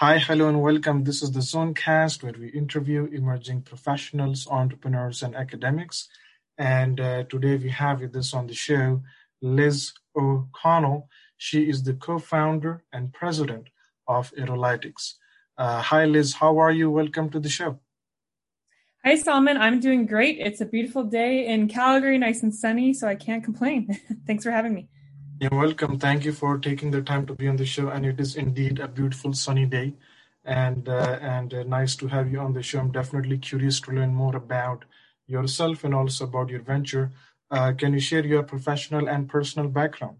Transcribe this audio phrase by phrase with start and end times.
[0.00, 1.04] Hi, hello, and welcome.
[1.04, 6.06] This is the Zonecast, where we interview emerging professionals, entrepreneurs, and academics.
[6.58, 9.02] And uh, today we have with us on the show
[9.40, 11.08] Liz O'Connell.
[11.38, 13.70] She is the co founder and president
[14.06, 15.14] of Arolytics.
[15.56, 16.34] Uh, hi, Liz.
[16.34, 16.90] How are you?
[16.90, 17.78] Welcome to the show.
[19.02, 19.56] Hi, Salman.
[19.56, 20.36] I'm doing great.
[20.38, 23.98] It's a beautiful day in Calgary, nice and sunny, so I can't complain.
[24.26, 24.90] Thanks for having me.
[25.38, 25.98] You're welcome.
[25.98, 27.88] Thank you for taking the time to be on the show.
[27.88, 29.92] And it is indeed a beautiful sunny day,
[30.44, 32.78] and uh, and uh, nice to have you on the show.
[32.78, 34.86] I'm definitely curious to learn more about
[35.26, 37.12] yourself and also about your venture.
[37.50, 40.16] Uh, can you share your professional and personal background?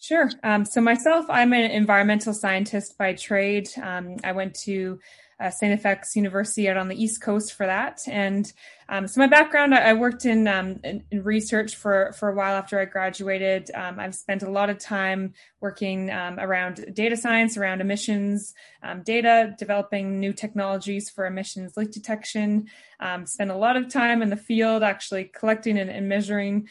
[0.00, 0.30] Sure.
[0.42, 3.68] Um, so myself, I'm an environmental scientist by trade.
[3.80, 4.98] Um, I went to
[5.38, 5.82] uh, St.
[5.82, 8.00] FX University out on the East Coast for that.
[8.06, 8.50] And
[8.88, 12.34] um, so my background, I, I worked in, um, in, in, research for, for a
[12.34, 13.70] while after I graduated.
[13.74, 19.02] Um, I've spent a lot of time working um, around data science, around emissions um,
[19.02, 22.68] data, developing new technologies for emissions leak detection.
[23.00, 26.68] Um, spent a lot of time in the field actually collecting and, and measuring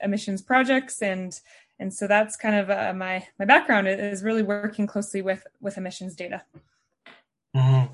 [0.00, 1.38] emissions projects and
[1.78, 5.76] and so that's kind of uh, my my background is really working closely with with
[5.76, 6.42] emissions data.
[7.56, 7.92] Mm-hmm.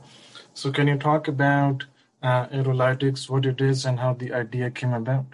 [0.55, 1.85] So, can you talk about
[2.23, 5.27] uh, Arolytics, what it is, and how the idea came about?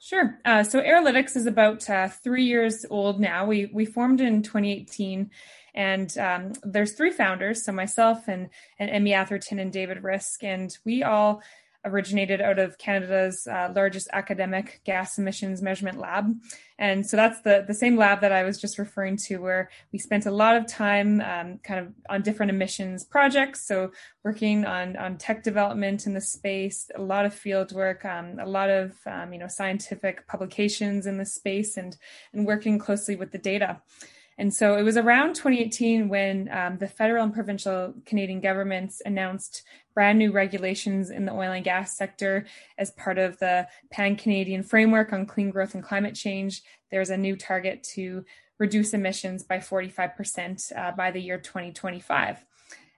[0.00, 0.38] Sure.
[0.44, 3.46] Uh, so, Arolytics is about uh, three years old now.
[3.46, 5.30] We we formed in 2018,
[5.74, 7.64] and um, there's three founders.
[7.64, 11.40] So, myself and and Emmy Atherton and David Risk, and we all
[11.84, 16.32] originated out of Canada's uh, largest academic gas emissions measurement lab.
[16.78, 19.98] And so that's the, the same lab that I was just referring to, where we
[19.98, 23.66] spent a lot of time um, kind of on different emissions projects.
[23.66, 23.92] So
[24.24, 28.46] working on, on tech development in the space, a lot of field work, um, a
[28.46, 31.96] lot of, um, you know, scientific publications in the space and,
[32.32, 33.80] and working closely with the data.
[34.38, 39.62] And so it was around 2018 when um, the federal and provincial Canadian governments announced
[39.94, 44.62] brand new regulations in the oil and gas sector as part of the Pan Canadian
[44.62, 46.62] Framework on Clean Growth and Climate Change.
[46.90, 48.24] There's a new target to
[48.58, 52.44] reduce emissions by 45% uh, by the year 2025.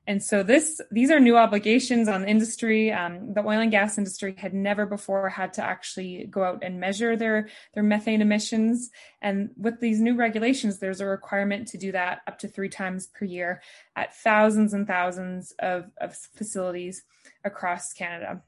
[0.06, 2.92] And so this these are new obligations on the industry.
[2.92, 6.78] Um, the oil and gas industry had never before had to actually go out and
[6.78, 8.90] measure their their methane emissions.
[9.20, 13.06] And with these new regulations, there's a requirement to do that up to three times
[13.08, 13.62] per year
[13.96, 17.02] at thousands and thousands of, of facilities
[17.44, 18.42] across Canada.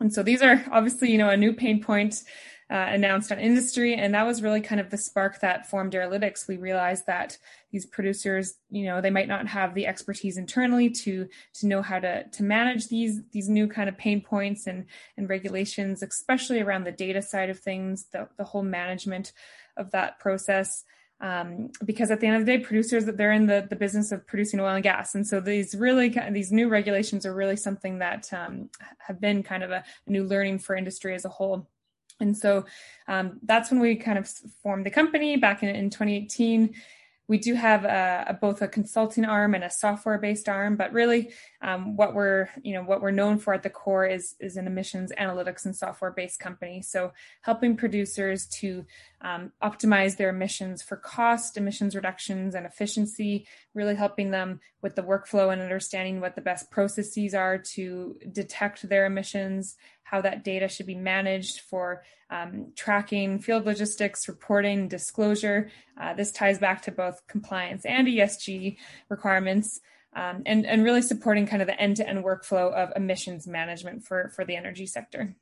[0.00, 2.22] And so these are obviously, you know, a new pain point
[2.68, 3.94] uh, announced on industry.
[3.94, 6.48] And that was really kind of the spark that formed Arolytics.
[6.48, 7.38] We realized that
[7.70, 12.00] these producers, you know, they might not have the expertise internally to to know how
[12.00, 14.86] to to manage these these new kind of pain points and
[15.16, 19.32] and regulations, especially around the data side of things, the, the whole management
[19.76, 20.84] of that process.
[21.18, 24.26] Um, because at the end of the day, producers they're in the, the business of
[24.26, 28.30] producing oil and gas, and so these really these new regulations are really something that
[28.34, 28.68] um,
[28.98, 31.66] have been kind of a, a new learning for industry as a whole.
[32.20, 32.64] And so
[33.08, 34.28] um, that's when we kind of
[34.62, 36.74] formed the company back in, in 2018
[37.28, 40.92] we do have a, a, both a consulting arm and a software based arm but
[40.92, 41.32] really
[41.66, 44.68] um, what we're you know what we're known for at the core is is an
[44.68, 47.12] emissions analytics and software based company so
[47.42, 48.86] helping producers to
[49.20, 55.02] um, optimize their emissions for cost emissions reductions and efficiency really helping them with the
[55.02, 60.68] workflow and understanding what the best processes are to detect their emissions how that data
[60.68, 65.68] should be managed for um, tracking, field logistics, reporting, disclosure.
[66.00, 68.76] Uh, this ties back to both compliance and ESG
[69.08, 69.80] requirements.
[70.16, 74.46] Um, and, and really supporting kind of the end-to-end workflow of emissions management for, for
[74.46, 75.36] the energy sector.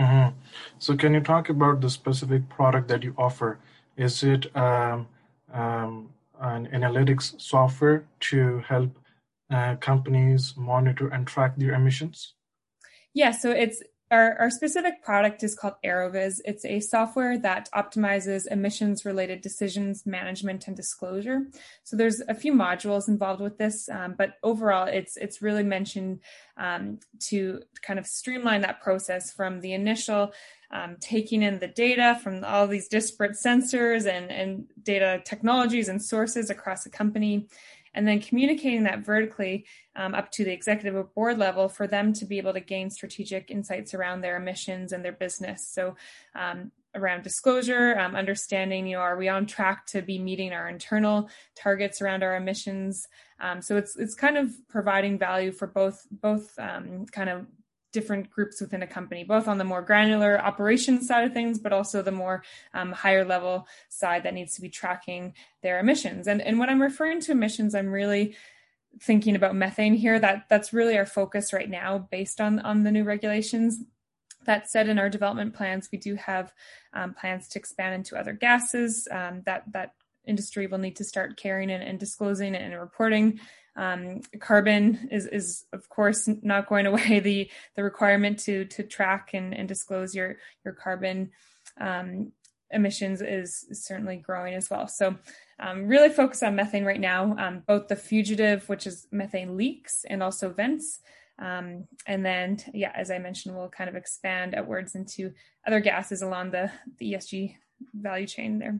[0.00, 0.38] Mm-hmm.
[0.78, 3.58] So, can you talk about the specific product that you offer?
[3.96, 5.08] Is it um,
[5.52, 6.10] um,
[6.40, 8.96] an analytics software to help
[9.50, 12.34] uh, companies monitor and track their emissions?
[13.12, 16.40] Yeah, so it's our, our specific product is called AroViz.
[16.44, 21.46] It's a software that optimizes emissions related decisions management and disclosure.
[21.84, 26.20] So there's a few modules involved with this, um, but overall, it's it's really mentioned
[26.56, 30.32] um, to kind of streamline that process from the initial
[30.70, 36.02] um, taking in the data from all these disparate sensors and, and data technologies and
[36.02, 37.48] sources across the company
[37.94, 42.12] and then communicating that vertically um, up to the executive or board level for them
[42.14, 45.68] to be able to gain strategic insights around their emissions and their business.
[45.68, 45.96] So,
[46.34, 50.68] um, around disclosure, um, understanding, you know, are we on track to be meeting our
[50.68, 53.06] internal targets around our emissions?
[53.40, 57.46] Um, so it's it's kind of providing value for both both um, kind of
[57.92, 61.72] different groups within a company, both on the more granular operations side of things, but
[61.72, 62.42] also the more
[62.74, 66.28] um, higher level side that needs to be tracking their emissions.
[66.28, 68.36] And, and when I'm referring to emissions, I'm really
[69.00, 70.18] thinking about methane here.
[70.18, 73.82] That that's really our focus right now, based on on the new regulations.
[74.44, 76.52] That said, in our development plans, we do have
[76.94, 79.94] um, plans to expand into other gases um, that that
[80.26, 83.40] industry will need to start carrying and, and disclosing and reporting.
[83.78, 87.20] Um, carbon is, is of course not going away.
[87.28, 91.30] The the requirement to to track and, and disclose your your carbon
[91.80, 92.32] um,
[92.70, 94.88] emissions is, certainly growing as well.
[94.88, 95.16] So
[95.60, 100.04] um, really focus on methane right now, um, both the fugitive, which is methane leaks,
[100.08, 101.00] and also vents.
[101.38, 105.32] Um, and then, yeah, as I mentioned, we'll kind of expand outwards into
[105.66, 107.54] other gases along the, the ESG
[107.94, 108.78] value chain there.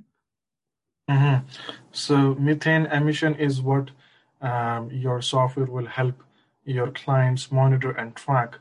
[1.08, 1.46] Mm-hmm.
[1.92, 3.90] So methane emission is what
[4.40, 6.22] um, your software will help
[6.64, 8.58] your clients monitor and track.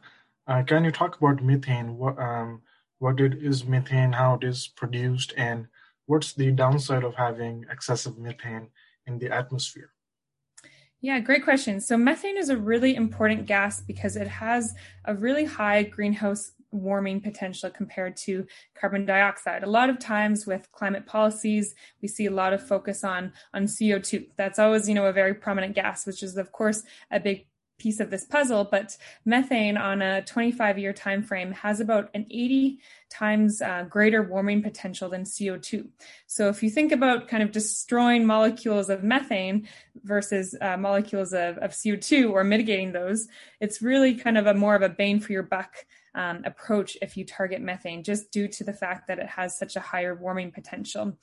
[0.47, 1.97] Uh, can you talk about methane?
[1.97, 2.61] What um,
[2.99, 5.67] what it is methane, how it is produced, and
[6.05, 8.69] what's the downside of having excessive methane
[9.05, 9.91] in the atmosphere?
[10.99, 11.79] Yeah, great question.
[11.79, 14.73] So methane is a really important gas because it has
[15.05, 18.45] a really high greenhouse warming potential compared to
[18.79, 19.63] carbon dioxide.
[19.63, 23.65] A lot of times with climate policies, we see a lot of focus on on
[23.65, 24.27] CO2.
[24.35, 27.47] That's always, you know, a very prominent gas, which is of course a big
[27.77, 32.25] piece of this puzzle but methane on a 25 year time frame has about an
[32.29, 32.79] 80
[33.09, 35.87] times uh, greater warming potential than co2
[36.25, 39.67] so if you think about kind of destroying molecules of methane
[40.03, 43.27] versus uh, molecules of, of co2 or mitigating those
[43.59, 47.17] it's really kind of a more of a bane for your buck um, approach if
[47.17, 50.51] you target methane, just due to the fact that it has such a higher warming
[50.51, 51.17] potential.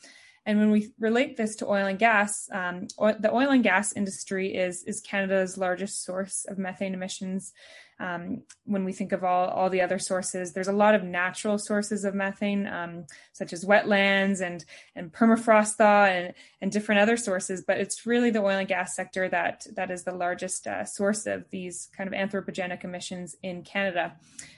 [0.47, 4.55] And when we relate this to oil and gas, um, the oil and gas industry
[4.55, 7.53] is is Canada's largest source of methane emissions.
[8.01, 11.59] Um, when we think of all, all the other sources, there's a lot of natural
[11.59, 14.65] sources of methane, um, such as wetlands and,
[14.97, 17.63] and permafrost thaw and, and different other sources.
[17.67, 21.27] But it's really the oil and gas sector that, that is the largest uh, source
[21.27, 24.17] of these kind of anthropogenic emissions in Canada.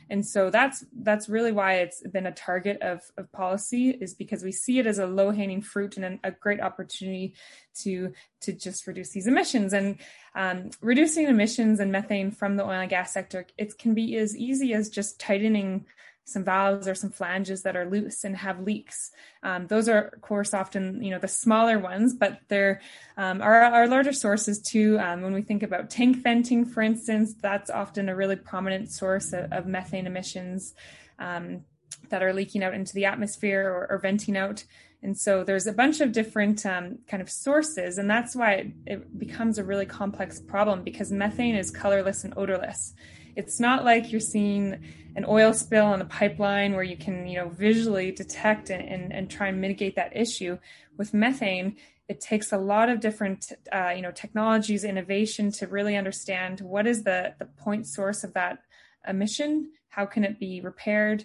[0.09, 4.45] And so that's that's really why it's been a target of, of policy is because
[4.45, 7.35] we see it as a low hanging fruit and a great opportunity
[7.83, 8.13] to
[8.43, 9.99] to just reduce these emissions and
[10.35, 13.47] um, reducing emissions and methane from the oil and gas sector.
[13.57, 15.87] It can be as easy as just tightening
[16.27, 19.13] some valves or some flanges that are loose and have leaks.
[19.45, 22.81] Um, those are, of course, often you know the smaller ones, but they're
[23.17, 24.99] um, our, our larger sources too.
[24.99, 29.33] Um, when we think about tank venting, for instance, that's often a really prominent source
[29.33, 30.75] of, of methane emissions
[31.21, 31.65] um,
[32.09, 34.65] that are leaking out into the atmosphere or, or, venting out.
[35.03, 38.67] And so there's a bunch of different um, kind of sources, and that's why it,
[38.87, 42.95] it becomes a really complex problem because methane is colorless and odorless.
[43.37, 44.83] It's not like you're seeing
[45.15, 49.13] an oil spill on the pipeline where you can, you know, visually detect and, and,
[49.13, 50.59] and try and mitigate that issue.
[50.97, 51.77] With methane,
[52.09, 56.87] it takes a lot of different, uh, you know, technologies, innovation to really understand what
[56.87, 58.61] is the, the point source of that
[59.07, 61.25] emission, how can it be repaired,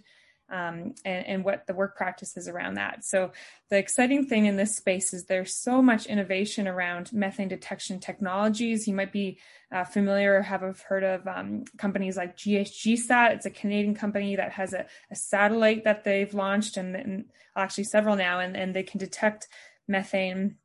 [0.52, 3.06] um, and, and, what the work practices around that.
[3.06, 3.32] So
[3.70, 8.88] the exciting thing in this space is there's so much innovation around methane detection technologies.
[8.88, 9.40] You might be
[9.72, 13.32] uh, familiar or have heard of um, companies like GHGSat.
[13.36, 17.26] It's a Canadian company that has a, a satellite that they've launched and, and,
[17.56, 19.48] actually several now, and, and they can detect
[19.88, 20.56] methane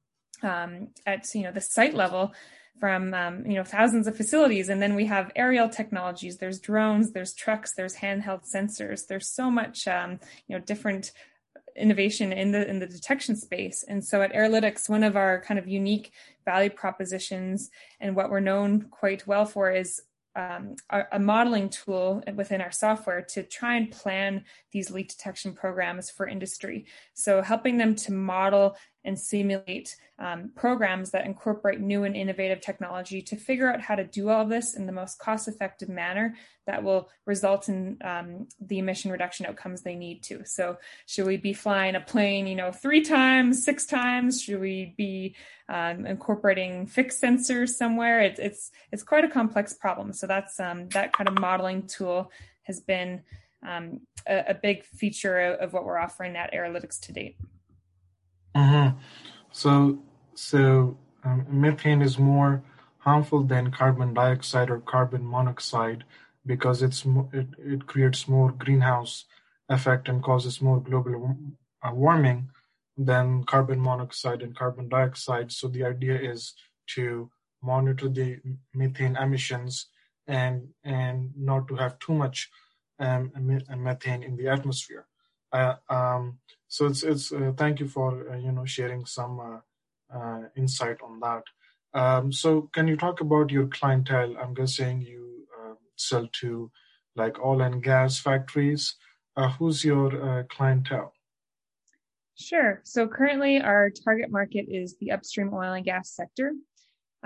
[0.43, 2.33] um, at you know the site level
[2.79, 4.69] from um, you know thousands of facilities.
[4.69, 6.39] And then we have aerial technologies.
[6.39, 9.07] There's drones there's trucks there's handheld sensors.
[9.07, 11.13] There's so much um, you know different
[11.77, 13.85] innovation in the in the detection space.
[13.87, 16.13] And so at Arolytics one of our kind of unique
[16.45, 20.01] value propositions and what we're known quite well for is
[20.37, 20.77] um,
[21.13, 24.45] a modeling tool within our software to try and plan
[24.77, 26.85] these leak detection programs for industry.
[27.15, 33.23] So, helping them to model and simulate um, programs that incorporate new and innovative technology
[33.23, 36.35] to figure out how to do all this in the most cost effective manner
[36.67, 40.45] that will result in um, the emission reduction outcomes they need to.
[40.45, 44.43] So, should we be flying a plane, you know, three times, six times?
[44.43, 45.37] Should we be
[45.71, 48.21] um, incorporating fixed sensors somewhere?
[48.21, 50.13] It's it's it's quite a complex problem.
[50.13, 52.31] So that's um, that kind of modeling tool
[52.65, 53.23] has been
[53.67, 57.37] um, a, a, big feature of, of what we're offering at Arolytics to date.
[58.55, 58.97] Mm-hmm.
[59.51, 59.99] So,
[60.35, 62.63] so um, methane is more
[62.99, 66.05] harmful than carbon dioxide or carbon monoxide
[66.45, 69.25] because it's it, it creates more greenhouse
[69.69, 71.37] effect and causes more global
[71.83, 72.49] uh, warming
[72.97, 75.53] than carbon monoxide and carbon dioxide.
[75.53, 76.55] So the idea is
[76.95, 77.31] to
[77.63, 78.39] monitor the
[78.75, 79.87] methane emissions
[80.27, 82.51] and and not to have too much
[82.99, 83.33] um,
[83.77, 85.07] methane in the atmosphere.
[85.53, 86.39] Um,
[86.69, 89.61] so it's it's uh, thank you for uh, you know sharing some
[90.13, 91.45] uh, insight on that.
[91.95, 94.37] Um, so can you talk about your clientele?
[94.37, 95.25] I'm guessing you
[95.99, 96.71] sell to
[97.15, 98.97] like oil and gas factories.
[99.59, 101.15] who's your clientele?
[102.39, 102.83] Sure.
[102.85, 106.53] So currently, our target market is the upstream oil and gas sector.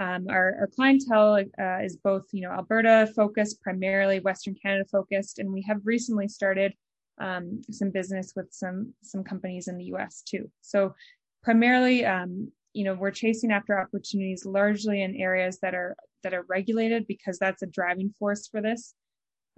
[0.00, 5.38] Um, our, our, clientele uh, is both, you know, Alberta focused, primarily Western Canada focused,
[5.38, 6.72] and we have recently started
[7.20, 10.22] um, some business with some some companies in the U.S.
[10.22, 10.50] too.
[10.62, 10.94] So
[11.42, 16.46] primarily, um, you know, we're chasing after opportunities largely in areas that are that are
[16.48, 18.94] regulated because that's a driving force for this.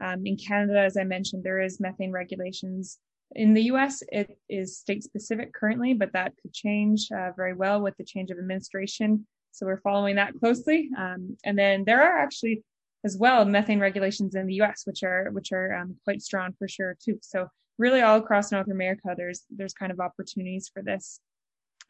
[0.03, 2.99] Um, in Canada, as I mentioned, there is methane regulations
[3.35, 7.81] in the US, it is state specific currently, but that could change uh, very well
[7.81, 9.27] with the change of administration.
[9.53, 10.91] So we're following that closely.
[10.99, 12.63] Um, and then there are actually
[13.05, 16.69] as well methane regulations in the US, which are which are um, quite strong for
[16.69, 17.19] sure too.
[17.23, 21.21] So really all across North America, there's there's kind of opportunities for this.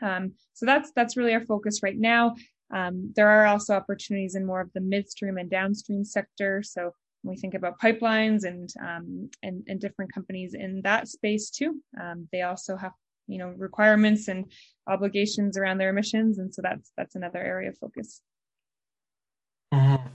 [0.03, 2.35] Um, so that's that's really our focus right now.
[2.73, 6.63] Um, there are also opportunities in more of the midstream and downstream sector.
[6.63, 6.93] So
[7.23, 11.81] when we think about pipelines and um, and, and different companies in that space too.
[12.01, 12.93] Um, they also have
[13.27, 14.51] you know requirements and
[14.87, 18.21] obligations around their emissions, and so that's that's another area of focus.
[19.73, 20.09] Mm-hmm.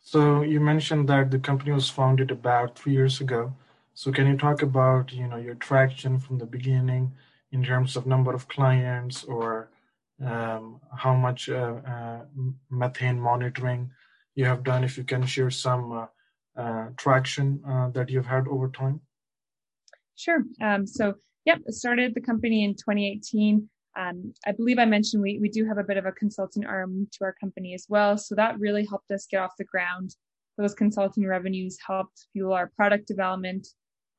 [0.00, 3.52] So you mentioned that the company was founded about three years ago.
[3.94, 7.12] So can you talk about you know your traction from the beginning
[7.52, 9.70] in terms of number of clients or
[10.24, 12.20] um, how much uh, uh,
[12.70, 13.90] methane monitoring
[14.34, 14.84] you have done?
[14.84, 16.06] If you can share some uh,
[16.56, 19.00] uh, traction uh, that you've had over time?
[20.14, 20.42] Sure.
[20.60, 21.14] Um, so,
[21.46, 23.68] yep, started the company in 2018.
[23.98, 27.08] Um, I believe I mentioned we, we do have a bit of a consulting arm
[27.12, 28.18] to our company as well.
[28.18, 30.14] So that really helped us get off the ground.
[30.58, 33.66] Those consulting revenues helped fuel our product development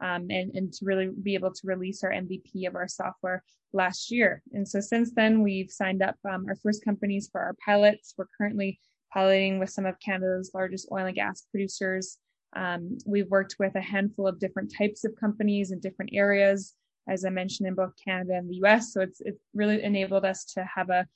[0.02, 3.44] um, and, and to really be able to release our MVP of our software
[3.74, 4.42] last year.
[4.54, 8.16] And so since then, we've signed up um, our first companies for our pilots.
[8.18, 8.80] We're currently
[9.14, 12.18] piloting with some of Canada's largest oil and gas producers
[12.56, 16.74] um, we've worked with a handful of different types of companies in different areas,
[17.08, 18.94] as I mentioned in both Canada and the US.
[18.94, 21.08] So it's it's really enabled us to have a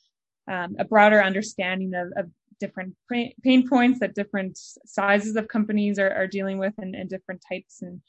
[0.47, 6.11] um, a broader understanding of, of different pain points that different sizes of companies are,
[6.11, 8.01] are dealing with and, and, different types and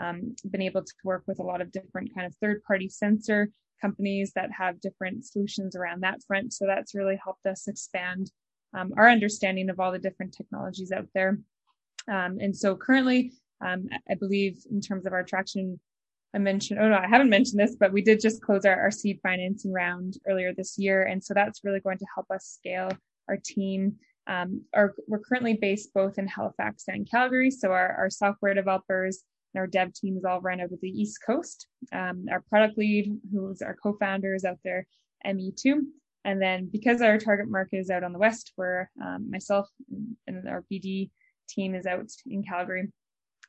[0.00, 3.50] um, been able to work with a lot of different kind of third party sensor
[3.80, 6.52] companies that have different solutions around that front.
[6.52, 8.30] So that's really helped us expand
[8.76, 11.38] um, our understanding of all the different technologies out there.
[12.10, 13.32] Um, and so currently,
[13.64, 15.80] um, I believe in terms of our traction,
[16.34, 18.90] I mentioned, oh no, I haven't mentioned this, but we did just close our, our
[18.90, 21.04] seed financing round earlier this year.
[21.04, 22.90] And so that's really going to help us scale
[23.28, 23.96] our team.
[24.26, 27.50] Um, our, we're currently based both in Halifax and Calgary.
[27.50, 29.22] So our, our software developers
[29.54, 31.66] and our dev team is all run of the East Coast.
[31.92, 34.86] Um, our product lead, who's our co-founder, is out there,
[35.24, 35.86] Emmy too.
[36.24, 39.66] And then because our target market is out on the West, where um, myself
[40.26, 41.10] and our BD
[41.48, 42.88] team is out in Calgary.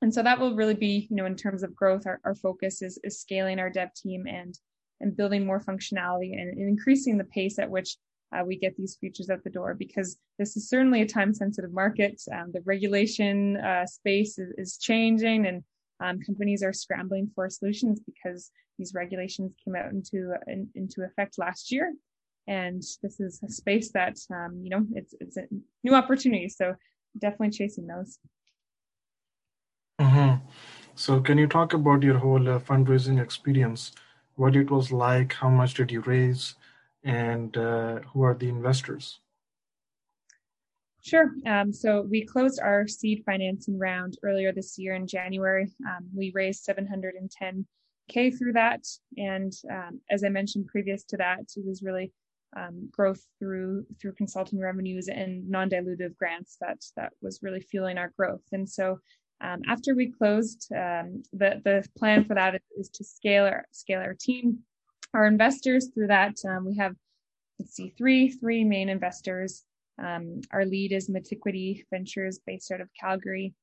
[0.02, 2.82] And so that will really be, you know, in terms of growth, our, our focus
[2.82, 4.58] is, is scaling our dev team and
[5.02, 7.96] and building more functionality and, and increasing the pace at which
[8.36, 11.74] uh, we get these features out the door because this is certainly a time sensitive
[11.74, 12.22] market.
[12.32, 15.64] Um, the regulation uh, space is, is, changing and
[16.00, 21.40] um, companies are scrambling for solutions because these regulations came out into in, into effect
[21.40, 21.94] last year.
[22.48, 25.44] And this is a space that, um, you know, it's, it's a
[25.84, 26.50] new opportunity.
[26.50, 26.76] So
[27.18, 28.20] definitely chasing those.
[30.00, 30.46] Mm-hmm.
[30.96, 33.92] So, can you talk about your whole uh, fundraising experience?
[34.36, 35.34] What it was like?
[35.34, 36.56] How much did you raise?
[37.04, 39.20] And uh, who are the investors?
[41.02, 41.32] Sure.
[41.46, 45.72] Um, so we closed our seed financing round earlier this year in January.
[45.88, 48.86] Um, we raised 710k through that,
[49.18, 52.12] and um, as I mentioned previous to that, it was really
[52.56, 58.12] um, growth through through consulting revenues and non-dilutive grants that that was really fueling our
[58.18, 58.44] growth.
[58.52, 59.00] And so
[59.42, 64.02] um, after we closed, um, the the plan for that is to scale our scale
[64.02, 64.60] our team,
[65.14, 66.36] our investors through that.
[66.48, 66.96] Um, we have
[67.60, 69.64] let's see three three main investors.
[70.02, 73.54] Um, our lead is Metiquity Ventures, based out of Calgary.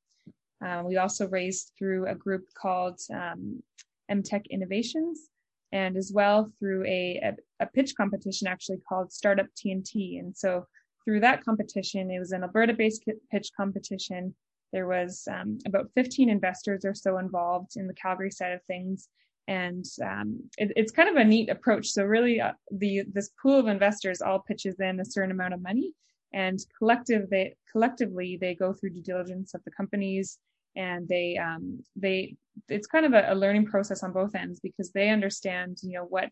[0.65, 3.63] Uh, we also raised through a group called um,
[4.11, 5.29] MTech Innovations
[5.73, 10.19] and as well through a, a, a, pitch competition actually called Startup TNT.
[10.21, 10.67] And so
[11.05, 14.35] through that competition, it was an Alberta based pitch competition.
[14.73, 19.09] There was um, about 15 investors or so involved in the Calgary side of things.
[19.49, 21.89] And um, it, it's kind of a neat approach.
[21.89, 25.63] So really, uh, the this pool of investors all pitches in a certain amount of
[25.63, 25.93] money,
[26.33, 30.39] and collective they collectively they go through due diligence of the companies
[30.77, 32.37] and they um, they
[32.69, 36.05] it's kind of a, a, learning process on both ends because they understand you know
[36.05, 36.31] what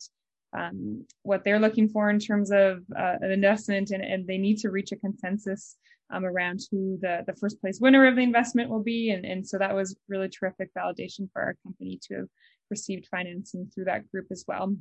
[0.54, 4.58] um, what they're looking for in terms of uh, an investment and, and they need
[4.58, 5.76] to reach a consensus
[6.11, 9.46] um, around who the, the first place winner of the investment will be and, and
[9.46, 12.28] so that was really terrific validation for our company to have
[12.70, 14.75] received financing through that group as well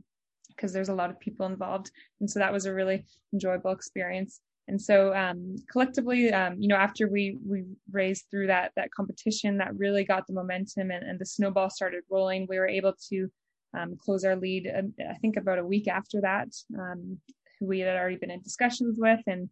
[0.50, 4.42] because there's a lot of people involved and so that was a really enjoyable experience
[4.68, 9.58] and so um, collectively, um, you know, after we we raised through that that competition,
[9.58, 12.48] that really got the momentum and, and the snowball started rolling.
[12.48, 13.30] We were able to
[13.74, 17.18] um, close our lead, um, I think, about a week after that, um,
[17.60, 19.50] who we had already been in discussions with, and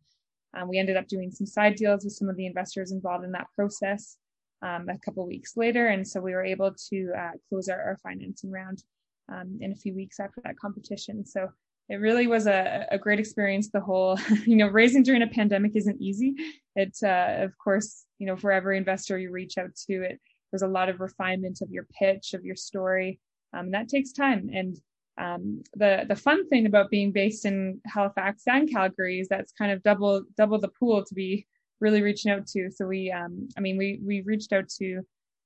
[0.55, 3.31] um, we ended up doing some side deals with some of the investors involved in
[3.31, 4.17] that process
[4.63, 8.51] a couple weeks later, and so we were able to uh, close our, our, financing
[8.51, 8.83] round
[9.59, 11.25] in a few weeks after that competition.
[11.25, 11.49] So
[11.89, 13.69] it really was a, a great experience.
[13.69, 16.35] The whole, you know, raising during a pandemic isn't easy.
[16.75, 20.19] It's, uh, of course, you know, for every investor you reach out to, it
[20.51, 23.19] there's a lot of refinement of your pitch, of your story.
[23.53, 24.49] Um, that takes time.
[24.53, 24.77] And
[25.17, 29.71] um, the the fun thing about being based in Halifax and Calgary is that's kind
[29.71, 31.45] of double double the pool to be
[31.79, 32.69] really reaching out to.
[32.71, 34.97] So we, um, I mean, we we reached out to,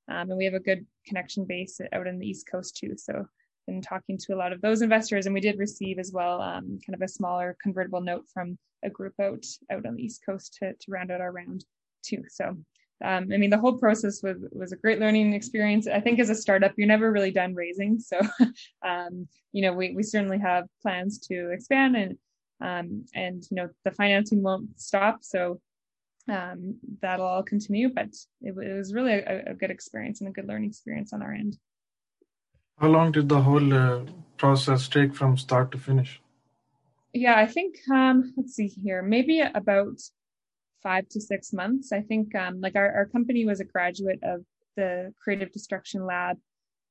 [0.09, 2.95] um, and we have a good connection base out in the East Coast too.
[2.97, 3.25] So
[3.67, 6.79] been talking to a lot of those investors, and we did receive as well um,
[6.85, 10.57] kind of a smaller convertible note from a group out out on the East Coast
[10.59, 11.65] to to round out our round
[12.03, 12.23] too.
[12.29, 12.55] So.
[13.03, 15.87] Um, I mean, the whole process was was a great learning experience.
[15.87, 17.99] I think as a startup, you're never really done raising.
[17.99, 18.19] So,
[18.85, 22.17] um, you know, we, we certainly have plans to expand and
[22.61, 25.23] um, and you know the financing won't stop.
[25.23, 25.59] So
[26.29, 27.89] um, that'll all continue.
[27.89, 31.21] But it, it was really a, a, good experience and a good learning experience on
[31.21, 31.57] our end.
[32.79, 34.01] How long did the whole uh,
[34.37, 36.21] process take from start to finish?
[37.13, 39.99] Yeah, I think um, let's see here, maybe about
[40.85, 41.91] five to six months.
[41.91, 44.45] I think um, like our, our company was a graduate of
[44.77, 46.37] the Creative Destruction Lab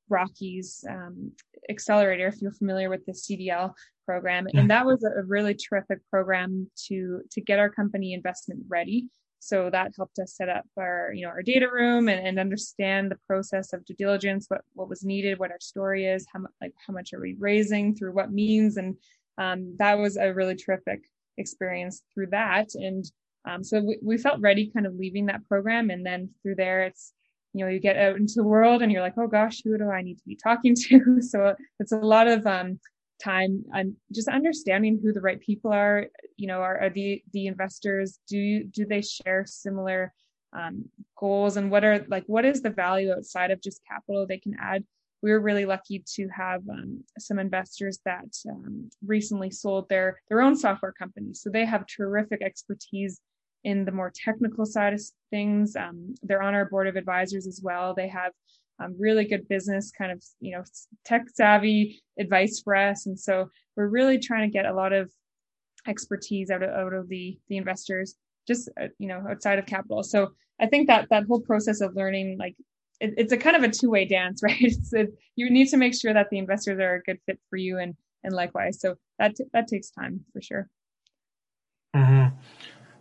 [0.09, 1.33] Rockies um,
[1.71, 3.73] Accelerator, if you're familiar with the CDL
[4.05, 9.09] program, and that was a really terrific program to to get our company investment ready
[9.45, 13.11] so that helped us set up our, you know, our data room and, and understand
[13.11, 16.53] the process of due diligence, what, what was needed, what our story is, how much,
[16.62, 18.79] like how much are we raising through what means.
[18.79, 18.97] And
[19.37, 21.03] um, that was a really terrific
[21.37, 22.68] experience through that.
[22.75, 23.05] And
[23.44, 25.90] um, so we, we felt ready kind of leaving that program.
[25.90, 27.12] And then through there, it's,
[27.52, 29.90] you know, you get out into the world and you're like, oh gosh, who do
[29.90, 31.20] I need to be talking to?
[31.20, 32.78] so it's a lot of um,
[33.22, 37.46] time and just understanding who the right people are you know are, are the the
[37.46, 40.12] investors do do they share similar
[40.52, 40.85] um,
[41.16, 44.54] goals and what are like what is the value outside of just capital they can
[44.61, 44.85] add
[45.22, 50.42] we were really lucky to have um, some investors that um, recently sold their their
[50.42, 53.20] own software companies so they have terrific expertise
[53.64, 55.00] in the more technical side of
[55.31, 55.74] things.
[55.74, 57.94] Um, they're on our board of advisors as well.
[57.94, 58.33] They have
[58.79, 60.64] um, really good business kind of you know
[61.05, 63.07] tech savvy advice for us.
[63.07, 65.11] And so we're really trying to get a lot of
[65.87, 68.14] expertise out of, out of the the investors
[68.46, 70.03] just uh, you know outside of capital.
[70.03, 72.55] So i think that that whole process of learning like
[73.00, 74.57] it, it's a kind of a two-way dance right?
[74.61, 77.57] It's a, you need to make sure that the investors are a good fit for
[77.57, 78.81] you and and likewise.
[78.81, 80.68] So that that takes time for sure.
[81.94, 82.37] Mm-hmm.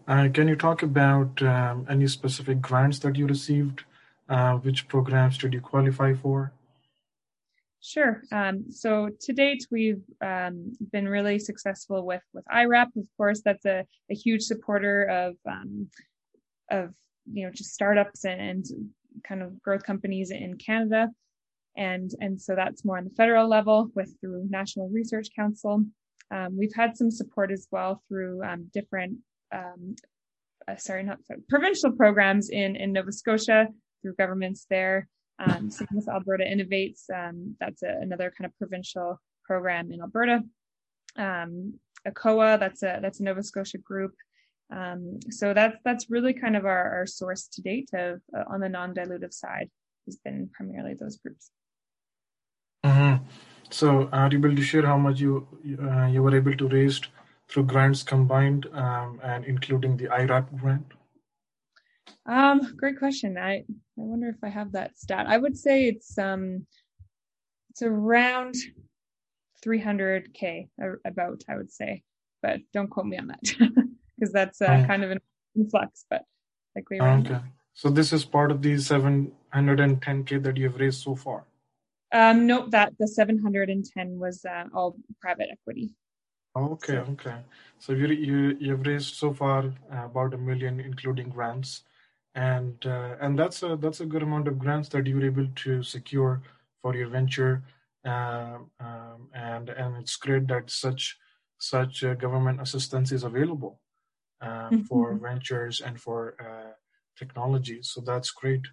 [0.07, 3.83] Uh, can you talk about um, any specific grants that you received
[4.29, 6.51] uh, which programs did you qualify for?
[7.81, 8.21] Sure.
[8.31, 12.95] Um, so to date, we've um, been really successful with with IRAP.
[12.95, 15.89] Of course, that's a, a huge supporter of um,
[16.71, 16.95] of
[17.31, 18.65] you know just startups and, and,
[19.27, 21.09] kind of growth companies in Canada,
[21.75, 25.83] and and so that's more on the federal level with through National Research Council.
[26.31, 29.17] Um, we've had some support as well through um, different
[29.53, 29.95] um,
[30.67, 33.67] uh, sorry not provincial programs in in Nova Scotia
[34.01, 35.07] through governments there.
[35.39, 37.09] Um, same with Alberta Innovates.
[37.13, 40.41] Um, that's a, another kind of provincial program in Alberta.
[41.17, 44.13] Um, ACOA, that's a that's a Nova Scotia group.
[44.71, 48.59] Um, so that's that's really kind of our, our source to date of uh, on
[48.61, 49.69] the non-dilutive side
[50.05, 51.51] has been primarily those groups.
[52.85, 53.23] Mm-hmm.
[53.69, 55.47] So are you able to share how much you
[55.81, 57.01] uh, you were able to raise
[57.53, 60.85] through grants combined um, and including the IRAP grant?
[62.25, 63.37] Um, great question.
[63.37, 63.63] I I
[63.95, 65.27] wonder if I have that stat.
[65.27, 66.65] I would say it's um
[67.69, 68.55] it's around
[69.65, 70.67] 300k
[71.05, 72.01] about I would say,
[72.41, 73.41] but don't quote me on that
[74.17, 74.87] because that's uh, oh.
[74.87, 75.19] kind of an
[75.55, 76.05] influx.
[76.09, 76.23] But
[76.75, 77.27] likely around.
[77.27, 77.41] Okay.
[77.75, 81.43] So this is part of the 710k that you've raised so far.
[82.11, 82.69] Um, nope.
[82.69, 85.95] That the 710 was uh, all private equity.
[86.55, 87.37] Okay, okay.
[87.79, 91.83] So you you you've raised so far uh, about a million, including grants
[92.35, 95.47] and uh, and that's a that's a good amount of grants that you were able
[95.55, 96.41] to secure
[96.81, 97.63] for your venture,
[98.05, 101.17] uh, um, and and it's great that such
[101.59, 103.79] such uh, government assistance is available
[104.41, 104.81] uh, mm-hmm.
[104.81, 106.73] for ventures and for uh,
[107.17, 107.79] technology.
[107.83, 108.65] So that's great.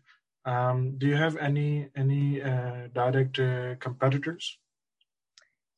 [0.46, 3.38] Um, do you have any any uh, direct
[3.80, 4.58] competitors?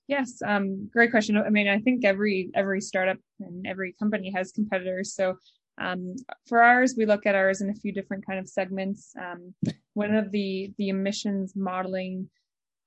[0.08, 1.36] Yes, um, great question.
[1.36, 5.14] I mean, I think every every startup and every company has competitors.
[5.14, 5.36] So
[5.80, 6.16] um,
[6.48, 9.12] for ours, we look at ours in a few different kind of segments.
[9.18, 9.54] Um,
[9.94, 12.28] one of the the emissions modeling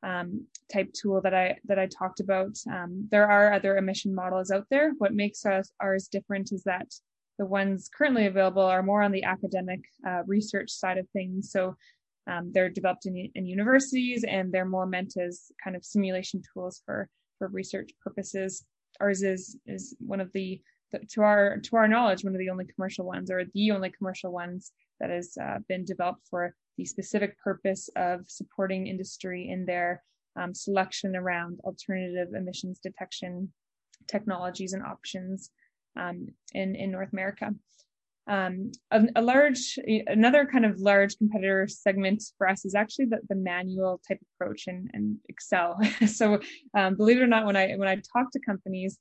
[0.03, 2.57] um, type tool that I that I talked about.
[2.71, 4.91] Um, there are other emission models out there.
[4.97, 6.93] What makes us ours different is that
[7.37, 11.51] the ones currently available are more on the academic uh, research side of things.
[11.51, 11.75] So
[12.27, 16.81] um, they're developed in, in universities and they're more meant as kind of simulation tools
[16.85, 18.65] for for research purposes.
[18.99, 20.61] Ours is is one of the
[21.09, 24.31] to our to our knowledge, one of the only commercial ones, or the only commercial
[24.31, 30.03] ones that has uh, been developed for the specific purpose of supporting industry in their
[30.37, 33.51] um, selection around alternative emissions detection
[34.07, 35.51] technologies and options
[35.97, 37.53] um, in in North America.
[38.27, 43.19] Um, a, a, large, another kind of large competitor segment for us is actually the,
[43.29, 45.77] the manual type approach and, Excel.
[46.07, 46.39] so,
[46.75, 48.97] um, believe it or not, when I when I talk to companies,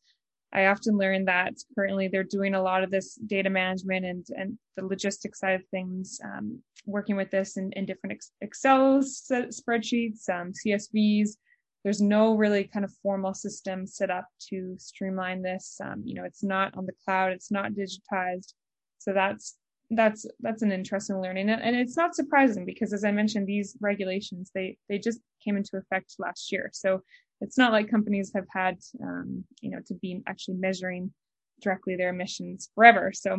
[0.55, 4.59] I often learn that currently they're doing a lot of this data management and, and
[4.77, 10.53] the logistics side of things, um, working with this in, in different Excel spreadsheets, um,
[10.53, 11.31] CSVs.
[11.83, 15.79] There's no really kind of formal system set up to streamline this.
[15.83, 18.55] Um, you know, it's not on the cloud, it's not digitized.
[19.05, 19.57] So that's
[19.91, 23.77] that's that's an interesting learning, and, and it's not surprising because, as I mentioned, these
[23.81, 26.71] regulations they they just came into effect last year.
[26.73, 27.03] So
[27.43, 31.13] it's not like companies have had, um, you know, to be actually measuring
[31.61, 33.13] directly their emissions forever.
[33.13, 33.31] So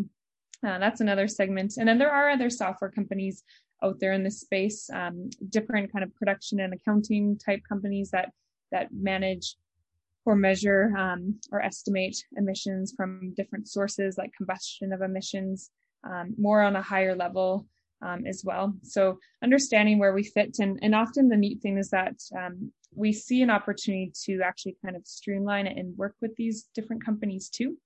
[0.66, 1.74] uh, that's another segment.
[1.78, 3.44] And then there are other software companies
[3.84, 8.30] out there in this space, um, different kind of production and accounting type companies that
[8.72, 9.56] that manage
[10.26, 15.70] or measure um, or estimate emissions from different sources like combustion of emissions,
[16.04, 17.68] um, more on a higher level
[18.02, 18.74] um, as well.
[18.84, 23.14] So understanding where we fit, and, and often the neat thing is that um, we
[23.14, 27.50] see an opportunity to actually kind of streamline it and work with these different companies
[27.50, 27.78] too.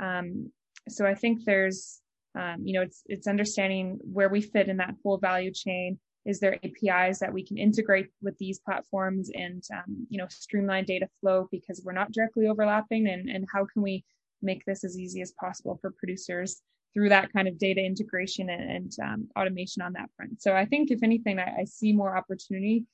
[0.00, 0.52] Um,
[0.88, 2.00] so I think there's,
[2.34, 5.98] um, you know, it's it's understanding where we fit in that whole value chain.
[6.26, 10.84] Is there APIs that we can integrate with these platforms and um, you know streamline
[10.84, 14.04] data flow because we're not directly overlapping, and and how can we
[14.42, 16.62] make this as easy as possible for producers
[16.92, 20.40] through that kind of data integration and, and um, automation on that front.
[20.40, 22.84] So I think if anything, I, I see more opportunity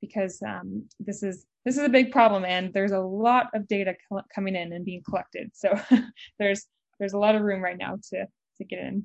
[0.00, 3.94] because um, this is this is a big problem and there's a lot of data
[4.08, 5.50] co- coming in and being collected.
[5.54, 5.78] So
[6.38, 6.66] there's
[6.98, 8.26] there's a lot of room right now to
[8.56, 9.04] to get in.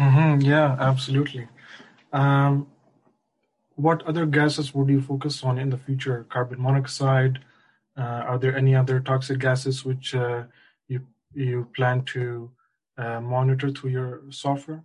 [0.00, 1.46] Mm-hmm, yeah, absolutely.
[2.12, 2.66] Um,
[3.76, 6.26] what other gases would you focus on in the future?
[6.28, 7.40] Carbon monoxide.
[7.96, 10.44] Uh, are there any other toxic gases which uh,
[10.88, 11.00] you
[11.34, 12.50] you plan to
[12.98, 14.84] uh, monitor through your software?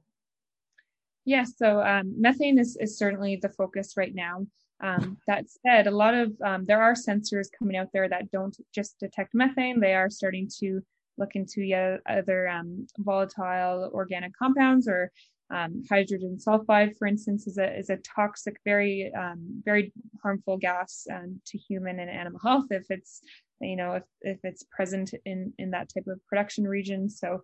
[1.25, 4.47] Yes, so um, methane is, is certainly the focus right now.
[4.79, 8.55] Um, that said, a lot of um, there are sensors coming out there that don't
[8.73, 9.79] just detect methane.
[9.79, 10.81] They are starting to
[11.17, 15.11] look into other um, volatile organic compounds or
[15.49, 21.07] um, hydrogen sulfide, for instance, is a is a toxic, very um, very harmful gas
[21.11, 23.21] um, to human and animal health if it's
[23.61, 27.09] you know if, if it's present in in that type of production region.
[27.09, 27.43] So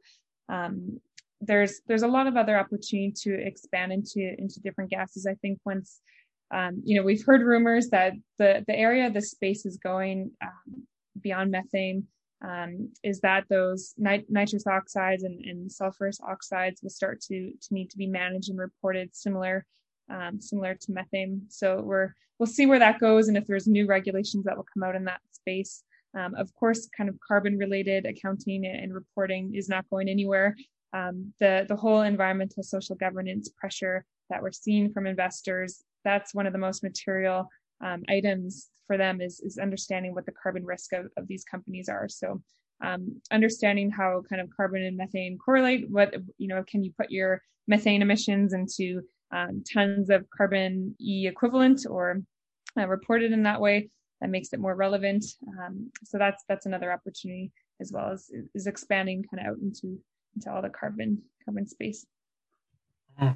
[0.50, 1.00] um,
[1.40, 5.26] there's there's a lot of other opportunity to expand into into different gases.
[5.26, 6.02] I think once
[6.54, 10.84] um, you know we've heard rumors that the the area the space is going um,
[11.22, 12.08] beyond methane
[12.44, 17.74] um, is that those nit- nitrous oxides and, and sulfurous oxides will start to to
[17.74, 19.66] need to be managed and reported similar
[20.10, 21.44] um, similar to methane.
[21.50, 24.84] So we're we'll see where that goes and if there's new regulations that will come
[24.84, 25.84] out in that space.
[26.16, 30.56] Um, of course, kind of carbon related accounting and reporting is not going anywhere.
[30.94, 36.46] Um, the, the whole environmental social governance pressure that we're seeing from investors, that's one
[36.46, 37.50] of the most material
[37.84, 41.90] um, items for them is, is understanding what the carbon risk of, of these companies
[41.90, 42.08] are.
[42.10, 42.42] So
[42.84, 47.12] um, understanding how kind of carbon and methane correlate, what, you know, can you put
[47.12, 52.22] your methane emissions into um, tons of carbon E equivalent or
[52.78, 53.90] uh, reported in that way?
[54.24, 55.26] that makes it more relevant.
[55.60, 60.00] Um, so that's that's another opportunity as well as is expanding kind of out into
[60.34, 62.06] into all the carbon carbon space.
[63.22, 63.36] Mm.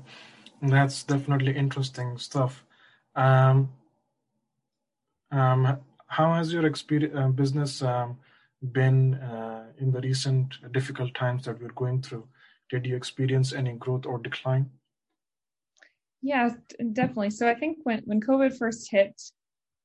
[0.61, 2.63] That's definitely interesting stuff.
[3.15, 3.69] Um,
[5.31, 8.17] um, how has your uh, business um,
[8.71, 12.27] been uh, in the recent difficult times that we're going through?
[12.69, 14.69] did you experience any growth or decline?
[16.21, 16.49] Yeah,
[16.93, 17.29] definitely.
[17.29, 19.21] So I think when when COVID first hit,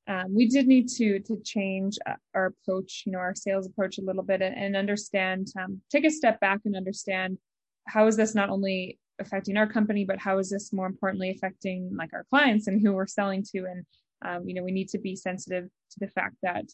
[0.09, 3.99] um, we did need to to change uh, our approach, you know, our sales approach
[3.99, 7.39] a little bit, and understand, um, take a step back and understand
[7.87, 11.95] how is this not only affecting our company, but how is this more importantly affecting
[11.95, 13.85] like our clients and who we're selling to, and
[14.25, 16.65] um, you know, we need to be sensitive to the fact that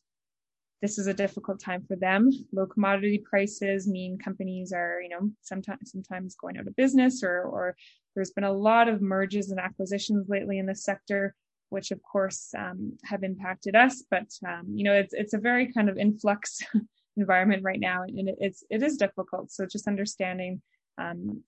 [0.80, 2.30] this is a difficult time for them.
[2.52, 7.42] Low commodity prices mean companies are, you know, sometimes sometimes going out of business, or
[7.42, 7.76] or
[8.14, 11.34] there's been a lot of mergers and acquisitions lately in the sector
[11.70, 14.04] which of course um, have impacted us.
[14.10, 16.60] But um, you know, it's it's a very kind of influx
[17.16, 19.50] environment right now, and it, it's it is difficult.
[19.50, 20.62] So just understanding
[20.98, 21.42] um,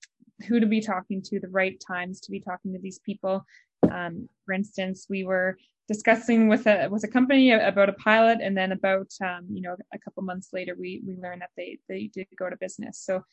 [0.46, 3.44] who to be talking to, the right times to be talking to these people.
[3.90, 5.56] Um, for instance, we were
[5.90, 9.74] discussing with a with a company about a pilot, and then about um, you know
[9.92, 12.96] a couple months later, we we learned that they they did go to business.
[13.04, 13.24] So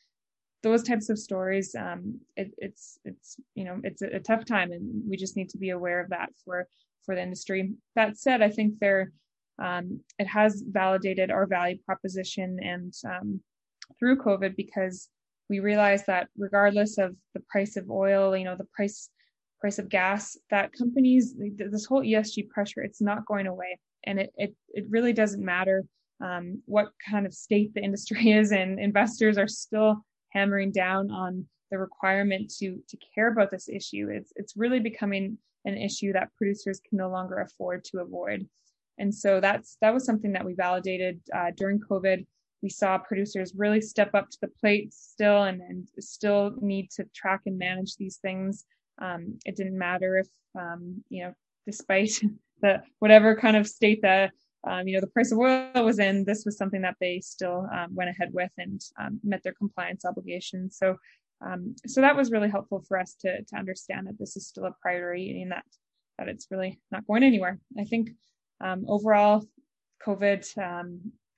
[0.64, 4.72] those types of stories um, it, it's it's you know it's a, a, tough time
[4.72, 6.68] and we just need to be aware of that for
[7.06, 9.12] for the industry that said i think there
[9.60, 13.40] um, it has validated our value proposition and um,
[14.00, 15.10] through covid because
[15.50, 19.10] we realized that regardless of the price of oil you know the price
[19.60, 24.32] price of gas that companies this whole esg pressure it's not going away and it
[24.38, 25.84] it, it really doesn't matter
[26.20, 31.46] um, what kind of state the industry is and investors are still hammering down on
[31.72, 34.10] the requirement to to care about this issue.
[34.12, 38.48] It's it's really becoming an issue that producers can no longer afford to avoid.
[39.00, 42.26] And so that's that was something that we validated uh, during COVID.
[42.64, 47.06] We saw producers really step up to the plate still and, and still need to
[47.14, 48.66] track and manage these things.
[49.02, 50.28] Um, it didn't matter if
[50.60, 51.34] um, you know,
[51.66, 52.12] despite
[52.62, 54.32] the whatever kind of state that
[54.68, 57.68] um, you know, the price of oil was in, this was something that they still
[57.72, 60.78] um, went ahead with and um, met their compliance obligations.
[60.78, 60.98] So,
[61.46, 64.66] um, so that was really helpful for us to to understand that this is still
[64.66, 65.64] a priority and that
[66.18, 67.60] that it's really not going anywhere.
[67.80, 68.10] I think
[68.62, 69.46] overall,
[70.06, 70.46] COVID,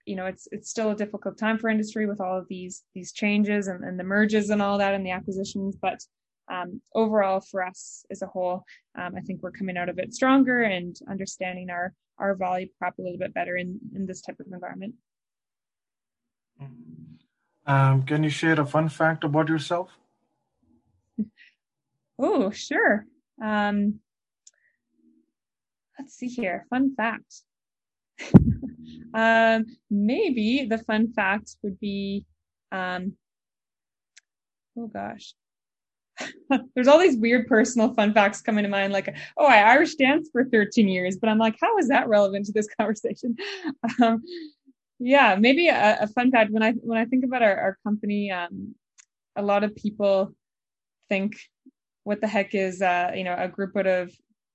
[0.06, 3.12] you know, it's it's still a difficult time for industry with all of these these
[3.12, 6.00] changes and, and the merges and all that and the acquisitions, but
[6.50, 8.64] um, overall for us as a whole,
[8.98, 12.98] um, I think we're coming out of it stronger and understanding our our value prop
[12.98, 14.96] a little bit better in in this type of environment.
[17.66, 19.92] Um, can you share a fun fact about yourself?
[22.20, 23.06] oh, sure.
[23.42, 24.00] Um,
[25.98, 26.66] let's see here.
[26.70, 27.44] Fun fact.
[29.14, 32.26] um, maybe the fun fact would be,
[32.72, 33.14] um,
[34.78, 35.36] oh gosh,
[36.76, 40.32] there's all these weird personal fun facts coming to mind, like, oh, I Irish danced
[40.32, 43.36] for 13 years, but I'm like, how is that relevant to this conversation?
[44.02, 44.24] Um,
[45.00, 48.32] yeah, maybe a, a, fun fact when I when I think about our, our company,
[48.32, 48.76] um,
[49.36, 50.34] a lot of people
[51.08, 51.38] think,
[52.04, 54.12] what the heck is uh, you know a group out of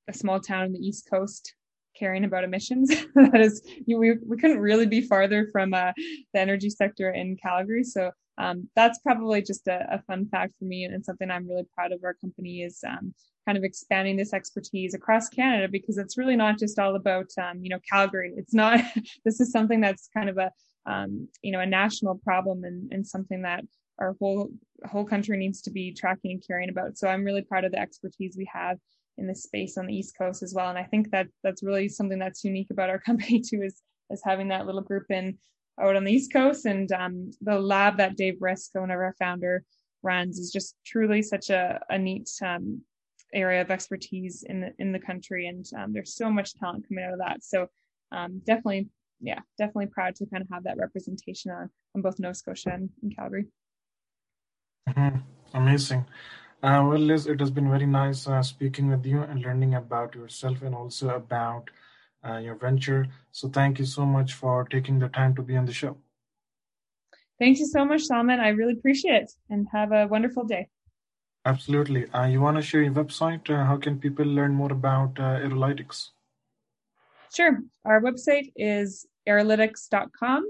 [0.09, 1.55] a small town in the East Coast
[1.99, 2.91] caring about emissions?
[3.15, 5.93] that is, we we couldn't really be farther from uh,
[6.35, 10.65] the energy sector in Calgary, so um, that's probably just a, a, fun fact for
[10.65, 13.15] me and something I'm really proud of our company is um,
[13.47, 17.63] kind of expanding this expertise across Canada because it's really not just all about um,
[17.63, 18.33] you know Calgary.
[18.37, 18.81] It's not.
[19.25, 20.51] this is something that's kind of a
[20.87, 23.65] um, you know a national problem and, and something that
[24.01, 24.51] our whole
[24.87, 26.99] whole country needs to be tracking and caring about.
[26.99, 28.79] So I'm really proud of the expertise we have
[29.17, 30.69] in this space on the East Coast as well.
[30.69, 34.23] And I think that that's really something that's unique about our company too is is
[34.25, 35.39] having that little group in
[35.81, 36.67] out on the East Coast.
[36.67, 39.65] And um, the lab that Dave Risk, one of our founder,
[40.03, 42.83] runs is just truly such a, a neat um,
[43.33, 45.49] area of expertise in the in the country.
[45.49, 47.43] And um, there's so much talent coming out of that.
[47.43, 47.69] So
[48.13, 48.89] um, definitely,
[49.21, 52.91] yeah, definitely proud to kind of have that representation on, on both Nova Scotia and,
[53.03, 53.47] and Calgary.
[54.89, 55.19] Mm-hmm.
[55.55, 56.05] Amazing.
[56.63, 60.15] Uh, well, Liz, it has been very nice uh, speaking with you and learning about
[60.15, 61.69] yourself and also about
[62.27, 63.07] uh, your venture.
[63.33, 65.97] So thank you so much for taking the time to be on the show.
[67.39, 68.41] Thank you so much, Salman.
[68.41, 70.69] I really appreciate it and have a wonderful day.
[71.47, 72.09] Absolutely.
[72.11, 73.51] Uh, you want to share your website?
[73.51, 76.11] Uh, how can people learn more about uh, Arolytics?
[77.35, 77.59] Sure.
[77.85, 80.47] Our website is arolytics.com.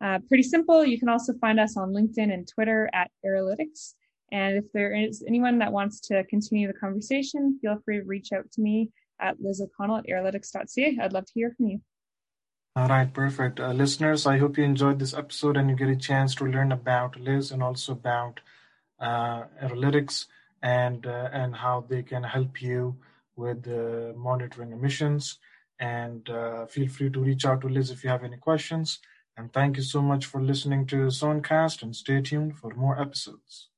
[0.00, 0.84] Uh, pretty simple.
[0.84, 3.94] You can also find us on LinkedIn and Twitter at Arolytics.
[4.32, 8.32] And if there is anyone that wants to continue the conversation, feel free to reach
[8.32, 8.90] out to me
[9.24, 10.98] at Liz O'Connell at arolytics.ca.
[11.00, 11.80] I'd love to hear from you.
[12.76, 13.60] All right, perfect.
[13.60, 16.72] Uh, listeners, I hope you enjoyed this episode and you get a chance to learn
[16.72, 18.40] about Liz and also about
[18.98, 20.26] uh, Arolytics
[20.60, 22.96] and, uh, and how they can help you
[23.36, 25.38] with uh, monitoring emissions.
[25.78, 28.98] And uh, feel free to reach out to Liz if you have any questions.
[29.36, 33.68] And thank you so much for listening to Zonecast and stay tuned for more episodes.